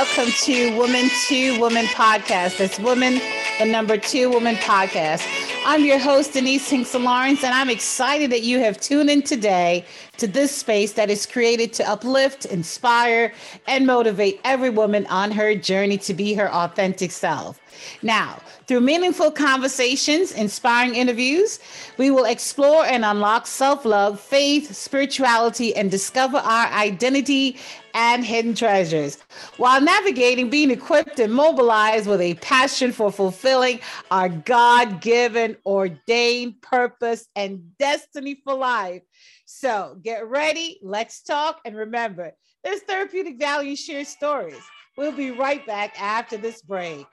[0.00, 2.58] Welcome to Woman to Woman podcast.
[2.58, 3.20] It's Woman,
[3.58, 5.22] the number two Woman podcast.
[5.66, 9.84] I'm your host, Denise Hinkson Lawrence, and I'm excited that you have tuned in today
[10.16, 13.34] to this space that is created to uplift, inspire,
[13.66, 17.59] and motivate every woman on her journey to be her authentic self.
[18.02, 21.58] Now, through meaningful conversations, inspiring interviews,
[21.98, 27.58] we will explore and unlock self love, faith, spirituality, and discover our identity
[27.94, 29.18] and hidden treasures
[29.56, 36.60] while navigating being equipped and mobilized with a passion for fulfilling our God given, ordained
[36.62, 39.02] purpose and destiny for life.
[39.46, 44.62] So get ready, let's talk, and remember, there's therapeutic value in shared stories.
[44.96, 47.06] We'll be right back after this break.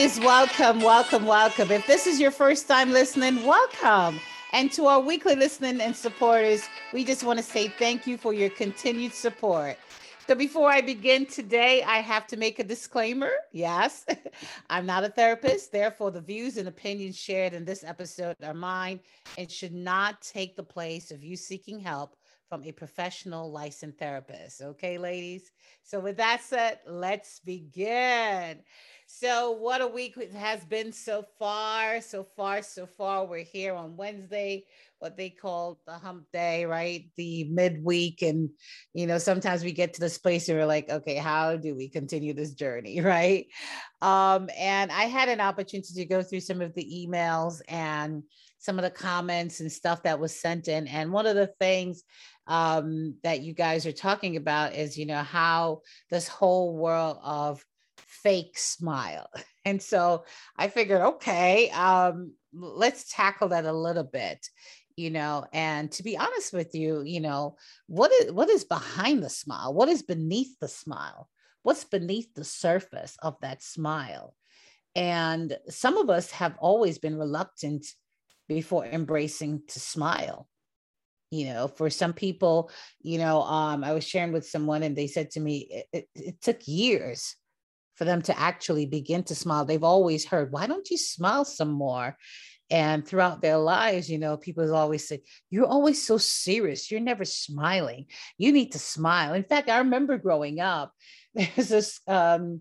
[0.00, 1.70] Welcome, welcome, welcome.
[1.70, 4.18] If this is your first time listening, welcome.
[4.54, 6.62] And to our weekly listening and supporters,
[6.94, 9.76] we just want to say thank you for your continued support.
[10.26, 13.30] So before I begin today, I have to make a disclaimer.
[13.52, 14.06] Yes,
[14.70, 15.70] I'm not a therapist.
[15.70, 19.00] Therefore, the views and opinions shared in this episode are mine
[19.36, 22.16] and should not take the place of you seeking help
[22.48, 24.62] from a professional licensed therapist.
[24.62, 25.52] Okay, ladies?
[25.82, 28.60] So, with that said, let's begin.
[29.12, 32.00] So, what a week it has been so far.
[32.00, 33.26] So far, so far.
[33.26, 34.64] We're here on Wednesday,
[35.00, 37.10] what they call the hump day, right?
[37.16, 38.22] The midweek.
[38.22, 38.50] And,
[38.94, 41.88] you know, sometimes we get to this place and we're like, okay, how do we
[41.88, 43.46] continue this journey, right?
[44.00, 48.22] Um, and I had an opportunity to go through some of the emails and
[48.58, 50.86] some of the comments and stuff that was sent in.
[50.86, 52.04] And one of the things
[52.46, 57.62] um, that you guys are talking about is, you know, how this whole world of
[58.10, 59.28] fake smile.
[59.66, 60.24] And so
[60.56, 64.48] I figured, okay, um, let's tackle that a little bit,
[64.96, 65.44] you know.
[65.52, 67.56] And to be honest with you, you know,
[67.86, 69.74] what is what is behind the smile?
[69.74, 71.28] What is beneath the smile?
[71.62, 74.34] What's beneath the surface of that smile?
[74.96, 77.84] And some of us have always been reluctant
[78.48, 80.48] before embracing to smile
[81.30, 82.70] you know for some people
[83.00, 86.08] you know um, i was sharing with someone and they said to me it, it,
[86.14, 87.36] it, took years
[88.00, 89.66] for them to actually begin to smile.
[89.66, 92.16] They've always heard, why don't you smile some more?
[92.70, 96.90] And throughout their lives, you know, people always said, You're always so serious.
[96.90, 98.06] You're never smiling.
[98.38, 99.34] You need to smile.
[99.34, 100.94] In fact, I remember growing up,
[101.34, 102.60] there's this um,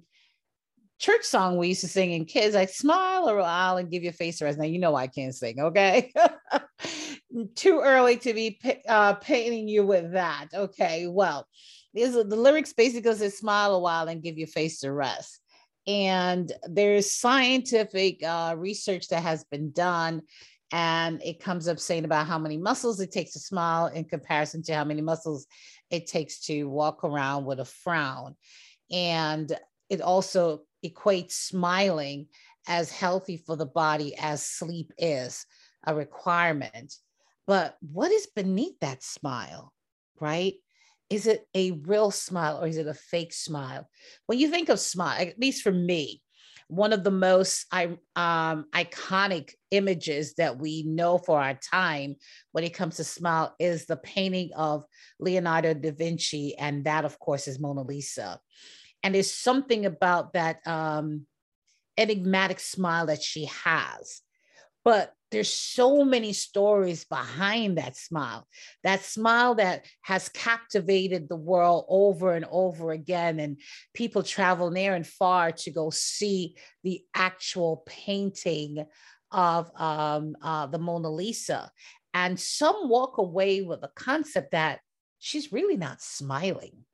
[1.00, 4.12] church song we used to sing in kids like smile or I'll and give your
[4.12, 4.60] face a rest.
[4.60, 6.12] Now, you know, I can't sing, okay?
[7.56, 10.48] Too early to be uh, painting you with that.
[10.54, 11.48] Okay, well,
[11.98, 15.40] are the lyrics basically says smile a while and give your face a rest.
[15.88, 20.22] And there's scientific uh, research that has been done,
[20.72, 24.62] and it comes up saying about how many muscles it takes to smile in comparison
[24.64, 25.48] to how many muscles
[25.90, 28.36] it takes to walk around with a frown.
[28.92, 29.52] And
[29.90, 32.28] it also equates smiling
[32.68, 35.46] as healthy for the body as sleep is
[35.88, 36.96] a requirement.
[37.48, 39.74] But what is beneath that smile,
[40.20, 40.54] right?
[41.10, 43.90] Is it a real smile or is it a fake smile?
[44.28, 46.22] When you think of smile, at least for me,
[46.68, 52.16] one of the most um, iconic images that we know for our time
[52.52, 54.84] when it comes to smile is the painting of
[55.20, 58.40] Leonardo da Vinci, and that, of course, is Mona Lisa.
[59.02, 61.26] And there's something about that um,
[61.98, 64.22] enigmatic smile that she has.
[64.86, 68.48] But there's so many stories behind that smile
[68.84, 73.60] that smile that has captivated the world over and over again and
[73.94, 78.86] people travel near and far to go see the actual painting
[79.32, 81.72] of um, uh, the mona lisa.
[82.14, 84.80] And some walk away with the concept that
[85.20, 86.86] she's really not smiling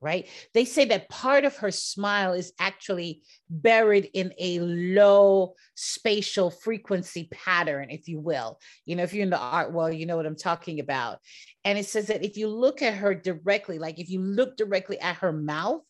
[0.00, 0.28] right?
[0.54, 7.28] They say that part of her smile is actually buried in a low spatial frequency
[7.32, 8.60] pattern, if you will.
[8.84, 11.18] You know, if you're in the art world, you know what I'm talking about.
[11.64, 15.00] And it says that if you look at her directly, like if you look directly
[15.00, 15.82] at her mouth,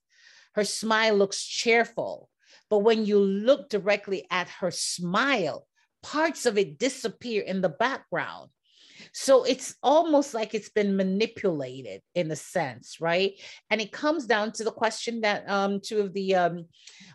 [0.54, 2.30] her smile looks cheerful.
[2.70, 5.66] But when you look directly at her smile,
[6.02, 8.50] parts of it disappear in the background.
[9.12, 13.32] So it's almost like it's been manipulated in a sense, right?
[13.70, 16.66] And it comes down to the question that um, two of the um,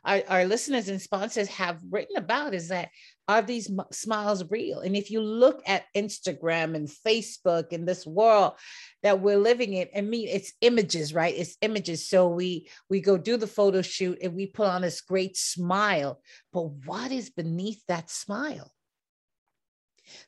[0.03, 2.89] our, our listeners and sponsors have written about is that
[3.27, 4.81] are these smiles real?
[4.81, 8.53] And if you look at Instagram and Facebook and this world
[9.01, 11.33] that we're living in, I mean, it's images, right?
[11.33, 12.09] It's images.
[12.09, 16.21] So we we go do the photo shoot and we put on this great smile,
[16.51, 18.72] but what is beneath that smile?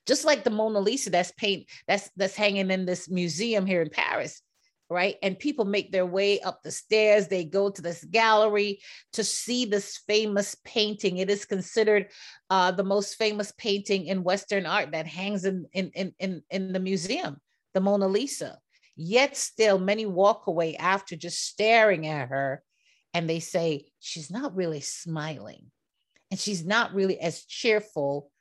[0.05, 3.89] Just like the Mona Lisa that's paint that's that's hanging in this museum here in
[3.89, 4.41] Paris
[4.89, 5.15] right?
[5.23, 7.27] And people make their way up the stairs.
[7.27, 8.81] They go to this gallery
[9.13, 11.17] to see this famous painting.
[11.17, 12.09] It is considered
[12.49, 16.73] uh, the most famous painting in Western art that hangs in, in, in, in, in
[16.73, 17.37] the museum,
[17.73, 18.59] the Mona Lisa.
[18.95, 22.63] Yet still, many walk away after just staring at her
[23.13, 25.71] and they say, she's not really smiling
[26.29, 28.31] and she's not really as cheerful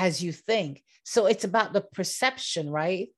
[0.00, 0.82] as you think.
[1.04, 3.08] So it's about the perception, right?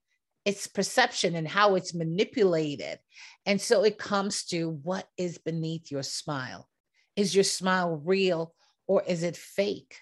[0.44, 2.98] it's perception and how it's manipulated.
[3.46, 6.68] And so it comes to what is beneath your smile.
[7.16, 8.54] Is your smile real
[8.86, 9.98] or is it fake?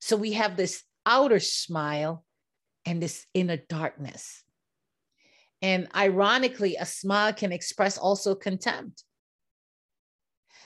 [0.00, 2.24] So we have this outer smile
[2.86, 4.42] and this inner darkness.
[5.60, 9.02] And ironically, a smile can express also contempt.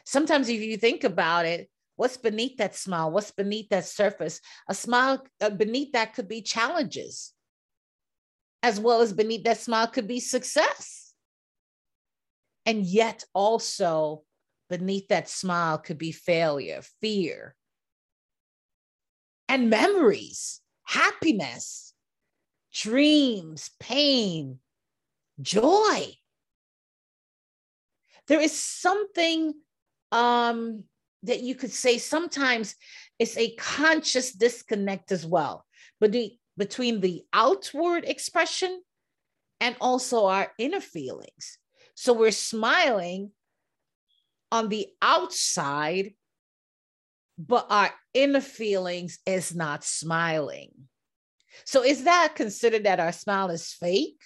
[0.04, 1.68] Sometimes, if you think about it,
[1.98, 3.10] what's beneath that smile?
[3.10, 4.40] What's beneath that surface?
[4.68, 7.34] A smile uh, beneath that could be challenges
[8.62, 11.12] as well as beneath that smile could be success.
[12.66, 14.22] And yet, also
[14.68, 17.56] beneath that smile could be failure, fear,
[19.48, 21.94] and memories, happiness,
[22.72, 24.58] dreams, pain,
[25.40, 26.12] joy.
[28.26, 29.54] There is something
[30.12, 30.84] um,
[31.28, 32.74] that you could say sometimes
[33.18, 35.64] it's a conscious disconnect as well.
[36.00, 38.82] But the, between the outward expression
[39.60, 41.58] and also our inner feelings.
[41.94, 43.30] So we're smiling
[44.52, 46.14] on the outside,
[47.38, 50.70] but our inner feelings is not smiling.
[51.64, 54.20] So is that considered that our smile is fake?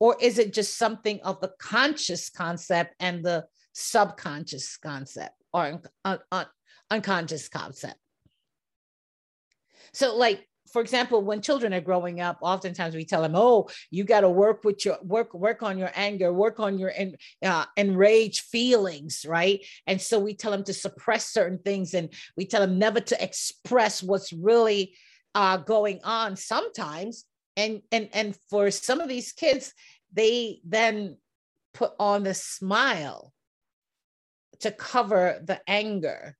[0.00, 5.82] Or is it just something of the conscious concept and the subconscious concept or un-
[6.04, 6.46] un- un-
[6.90, 7.96] unconscious concept?
[9.92, 14.04] So, like, for example, when children are growing up, oftentimes we tell them, "Oh, you
[14.04, 17.66] got to work with your work work on your anger, work on your en, uh,
[17.76, 22.60] enraged feelings, right?" And so we tell them to suppress certain things, and we tell
[22.60, 24.96] them never to express what's really
[25.34, 26.36] uh, going on.
[26.36, 27.26] Sometimes,
[27.56, 29.74] and and and for some of these kids,
[30.12, 31.18] they then
[31.74, 33.34] put on the smile
[34.62, 36.36] to cover the anger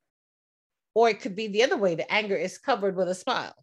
[0.95, 3.55] or it could be the other way the anger is covered with a smile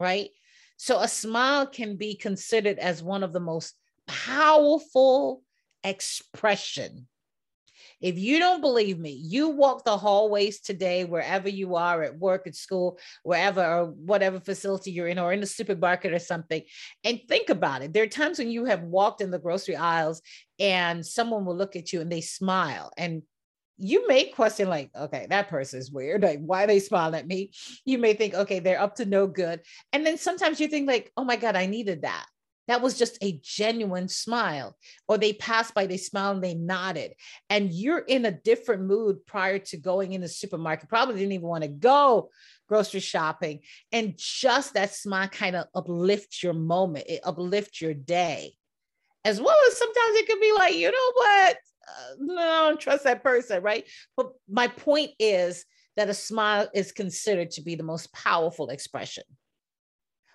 [0.00, 0.30] right?
[0.76, 3.74] So a smile can be considered as one of the most
[4.06, 5.42] powerful
[5.82, 7.06] expression.
[8.00, 12.46] If you don't believe me, you walk the hallways today, wherever you are at work,
[12.46, 16.62] at school, wherever, or whatever facility you're in, or in the supermarket or something,
[17.04, 17.92] and think about it.
[17.92, 20.20] There are times when you have walked in the grocery aisles
[20.58, 22.90] and someone will look at you and they smile.
[22.98, 23.22] And
[23.76, 27.50] you may question like okay that person is weird like why they smiling at me?
[27.84, 29.60] You may think okay they're up to no good.
[29.92, 32.26] And then sometimes you think like oh my god i needed that.
[32.66, 34.76] That was just a genuine smile.
[35.06, 37.12] Or they passed by they smiled and they nodded.
[37.50, 40.88] And you're in a different mood prior to going in the supermarket.
[40.88, 42.30] Probably didn't even want to go
[42.66, 43.60] grocery shopping.
[43.92, 47.04] And just that smile kind of uplifts your moment.
[47.08, 48.54] It uplifts your day.
[49.26, 51.56] As well as sometimes it could be like you know what
[51.88, 53.84] uh, no, I don't trust that person, right?
[54.16, 55.64] But my point is
[55.96, 59.24] that a smile is considered to be the most powerful expression.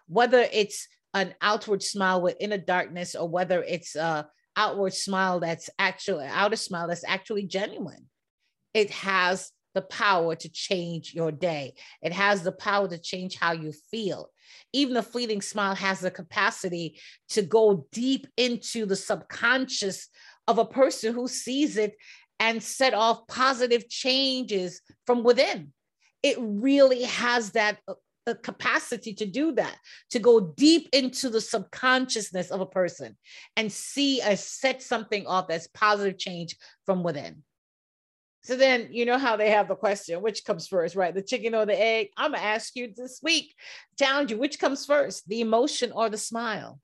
[0.08, 5.70] Whether it's an outward smile with inner darkness or whether it's a outward smile that's
[5.80, 8.08] actually outer smile that's actually genuine,
[8.74, 11.74] it has the power to change your day.
[12.02, 14.30] It has the power to change how you feel.
[14.74, 20.08] Even a fleeting smile has the capacity to go deep into the subconscious
[20.50, 21.96] of a person who sees it
[22.40, 25.72] and set off positive changes from within.
[26.24, 29.76] It really has that uh, capacity to do that,
[30.10, 33.16] to go deep into the subconsciousness of a person
[33.56, 37.44] and see a set something off as positive change from within.
[38.44, 41.14] So then you know how they have the question, which comes first, right?
[41.14, 42.08] The chicken or the egg?
[42.18, 43.54] I'm gonna ask you this week,
[44.00, 46.80] challenge you, which comes first, the emotion or the smile?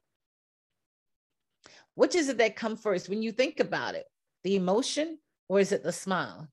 [1.96, 4.06] Which is it that come first when you think about it?
[4.44, 5.18] The emotion
[5.50, 6.48] or is it the smile?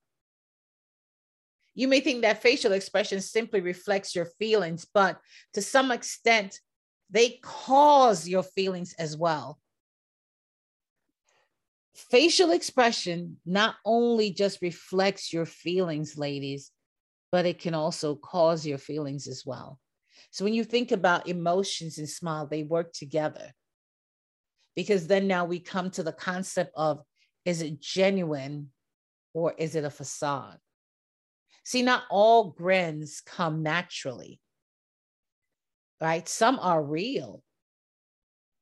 [1.74, 5.18] You may think that facial expression simply reflects your feelings, but
[5.54, 6.60] to some extent,
[7.10, 9.58] they cause your feelings as well.
[11.94, 16.70] Facial expression not only just reflects your feelings, ladies,
[17.30, 19.78] but it can also cause your feelings as well.
[20.30, 23.52] So when you think about emotions and smile, they work together.
[24.74, 27.02] Because then now we come to the concept of
[27.44, 28.70] is it genuine
[29.34, 30.58] or is it a facade?
[31.64, 34.40] See, not all grins come naturally,
[36.00, 36.28] right?
[36.28, 37.42] Some are real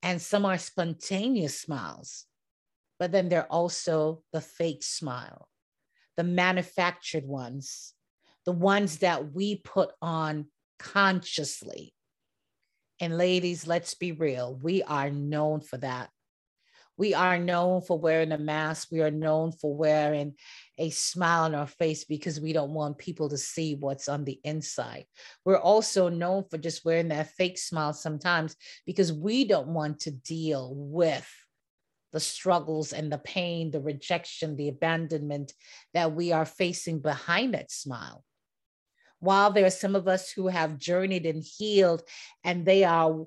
[0.02, 2.26] and some are spontaneous smiles,
[2.98, 5.48] but then they're also the fake smile,
[6.16, 7.94] the manufactured ones,
[8.44, 10.46] the ones that we put on
[10.78, 11.94] consciously.
[13.00, 16.10] And ladies, let's be real, we are known for that.
[16.98, 18.88] We are known for wearing a mask.
[18.92, 20.34] We are known for wearing
[20.76, 24.38] a smile on our face because we don't want people to see what's on the
[24.44, 25.06] inside.
[25.46, 28.54] We're also known for just wearing that fake smile sometimes
[28.84, 31.26] because we don't want to deal with
[32.12, 35.54] the struggles and the pain, the rejection, the abandonment
[35.94, 38.24] that we are facing behind that smile
[39.20, 42.02] while there are some of us who have journeyed and healed
[42.44, 43.26] and they are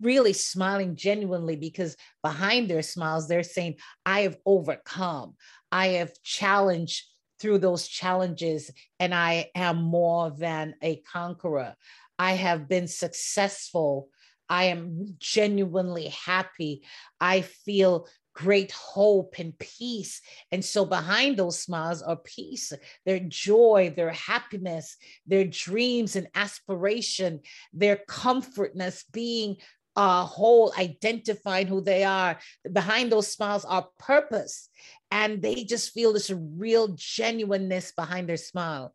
[0.00, 5.34] really smiling genuinely because behind their smiles, they're saying, I have overcome,
[5.72, 7.04] I have challenged
[7.38, 11.74] through those challenges, and I am more than a conqueror.
[12.18, 14.08] I have been successful.
[14.48, 16.82] I am genuinely happy.
[17.20, 20.20] I feel great hope and peace.
[20.52, 22.70] And so behind those smiles are peace,
[23.06, 27.40] their joy, their happiness, their dreams and aspiration,
[27.72, 29.56] their comfortness being
[29.96, 32.38] uh, whole, identifying who they are.
[32.70, 34.68] Behind those smiles are purpose.
[35.10, 38.94] And they just feel this real genuineness behind their smile.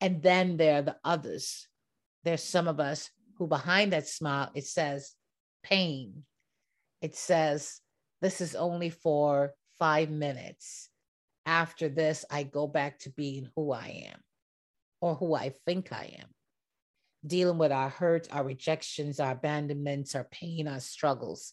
[0.00, 1.68] And then there are the others.
[2.24, 5.12] There's some of us who, behind that smile, it says
[5.62, 6.24] pain.
[7.02, 7.82] It says,
[8.26, 10.88] this is only for five minutes.
[11.46, 14.18] After this, I go back to being who I am
[15.00, 16.26] or who I think I am
[17.24, 21.52] dealing with our hurt, our rejections, our abandonments, our pain, our struggles.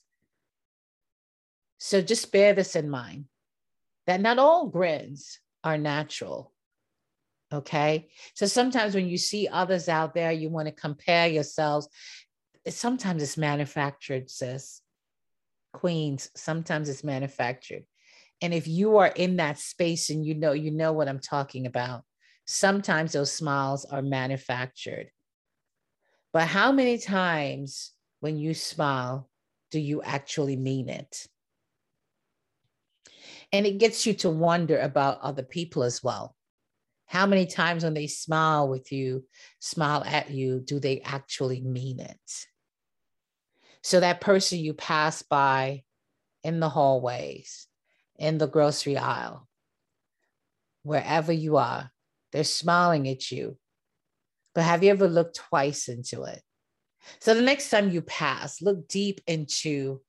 [1.78, 3.26] So just bear this in mind
[4.08, 6.54] that not all grins are natural.
[7.54, 8.10] Okay.
[8.34, 11.88] So sometimes when you see others out there, you want to compare yourselves.
[12.68, 14.83] Sometimes it's manufactured, sis.
[15.74, 17.84] Queens, sometimes it's manufactured.
[18.42, 21.66] And if you are in that space and you know, you know what I'm talking
[21.66, 22.04] about,
[22.46, 25.12] sometimes those smiles are manufactured.
[26.32, 29.30] But how many times when you smile
[29.72, 31.28] do you actually mean it?
[33.52, 36.36] And it gets you to wonder about other people as well.
[37.06, 39.26] How many times when they smile with you,
[39.60, 42.48] smile at you, do they actually mean it?
[43.84, 45.84] So that person you pass by
[46.44, 47.68] in the hallways,
[48.18, 49.48] in the grocery aisle,
[50.84, 51.92] wherever you are,
[52.32, 53.58] they're smiling at you
[54.54, 56.42] but have you ever looked twice into it?
[57.20, 60.02] So the next time you pass, look deep into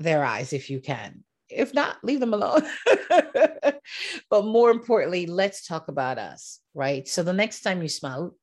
[0.00, 1.24] their eyes if you can.
[1.48, 2.62] If not, leave them alone.
[4.30, 7.06] but more importantly, let's talk about us, right?
[7.06, 8.34] So the next time you smile,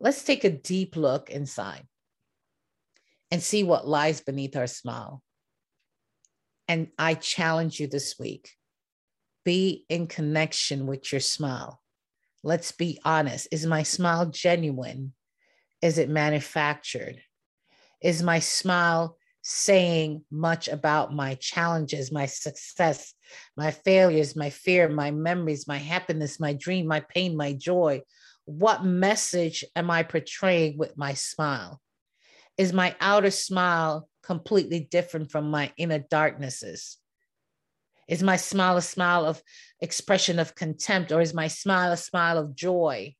[0.00, 1.86] let's take a deep look inside
[3.30, 5.22] and see what lies beneath our smile.
[6.68, 8.50] And I challenge you this week
[9.46, 11.80] be in connection with your smile.
[12.42, 13.46] Let's be honest.
[13.52, 15.14] Is my smile genuine?
[15.80, 17.22] Is it manufactured?
[18.02, 23.14] Is my smile saying much about my challenges, my success,
[23.56, 28.02] my failures, my fear, my memories, my happiness, my dream, my pain, my joy?
[28.46, 31.80] What message am I portraying with my smile?
[32.58, 36.96] Is my outer smile completely different from my inner darknesses?
[38.08, 39.42] Is my smile a smile of
[39.80, 43.14] expression of contempt, or is my smile a smile of joy?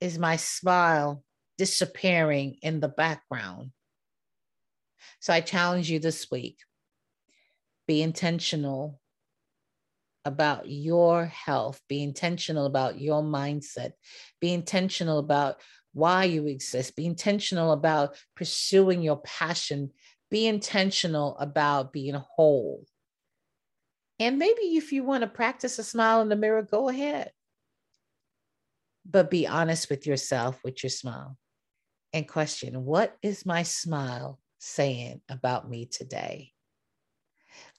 [0.00, 1.24] Is my smile
[1.56, 3.70] disappearing in the background?
[5.20, 6.58] So I challenge you this week
[7.86, 9.00] be intentional
[10.24, 13.92] about your health, be intentional about your mindset,
[14.40, 15.56] be intentional about
[15.92, 19.90] why you exist, be intentional about pursuing your passion,
[20.30, 22.84] be intentional about being whole.
[24.20, 27.30] And maybe if you want to practice a smile in the mirror, go ahead.
[29.08, 31.36] But be honest with yourself with your smile
[32.12, 36.52] and question what is my smile saying about me today?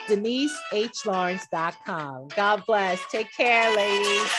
[0.08, 2.28] DeniseHLawrence.com.
[2.36, 3.00] God bless.
[3.10, 4.30] Take care, ladies.